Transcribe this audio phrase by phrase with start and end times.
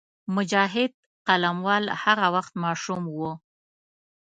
[0.35, 0.91] مجاهد
[1.27, 3.31] قلموال هغه وخت ماشوم وو.